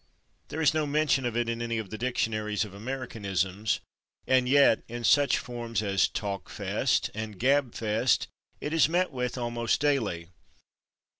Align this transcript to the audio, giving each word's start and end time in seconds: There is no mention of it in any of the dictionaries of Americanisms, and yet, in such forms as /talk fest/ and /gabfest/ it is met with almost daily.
There 0.47 0.61
is 0.61 0.73
no 0.73 0.87
mention 0.87 1.27
of 1.27 1.37
it 1.37 1.47
in 1.47 1.61
any 1.61 1.77
of 1.77 1.91
the 1.91 1.97
dictionaries 1.99 2.65
of 2.65 2.73
Americanisms, 2.73 3.81
and 4.25 4.49
yet, 4.49 4.81
in 4.87 5.03
such 5.03 5.37
forms 5.37 5.83
as 5.83 6.07
/talk 6.09 6.49
fest/ 6.49 7.11
and 7.13 7.37
/gabfest/ 7.37 8.25
it 8.59 8.73
is 8.73 8.89
met 8.89 9.11
with 9.11 9.37
almost 9.37 9.79
daily. 9.79 10.29